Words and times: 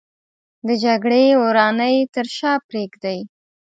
د 0.67 0.69
جګړې 0.83 1.23
ورانۍ 1.43 1.95
تر 2.13 2.25
شا 2.37 2.53
پرېږدي 2.67 3.19